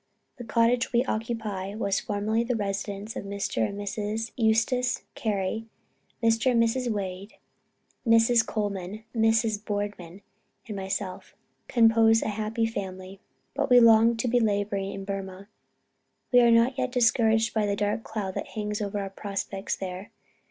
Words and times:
The 0.37 0.43
cottage 0.43 0.91
we 0.91 1.05
occupy 1.05 1.75
was 1.75 1.99
formerly 1.99 2.43
the 2.43 2.55
residence 2.55 3.15
of 3.15 3.23
Mr. 3.23 3.63
and 3.69 3.77
Mrs. 3.77 4.31
Eustace 4.35 5.03
Carey. 5.13 5.67
Mr. 6.23 6.49
and 6.49 6.63
Mrs. 6.63 6.89
Wade, 6.91 7.35
Mrs. 8.03 8.43
Colman, 8.43 9.03
Mrs. 9.15 9.63
Boardman 9.63 10.23
and 10.67 10.75
myself, 10.75 11.35
compose 11.67 12.23
a 12.23 12.25
very 12.25 12.35
happy 12.37 12.63
American 12.63 12.81
family.... 12.81 13.19
But 13.53 13.69
we 13.69 13.79
long 13.79 14.17
to 14.17 14.27
be 14.27 14.39
laboring 14.39 14.91
in 14.91 15.05
Burmah. 15.05 15.45
We 16.31 16.39
are 16.39 16.49
not 16.49 16.79
yet 16.79 16.91
discouraged 16.91 17.53
by 17.53 17.67
the 17.67 17.75
dark 17.75 18.01
cloud 18.03 18.33
that 18.33 18.47
hangs 18.57 18.81
over 18.81 18.97
our 18.97 19.11
prospects 19.11 19.75
there. 19.75 20.09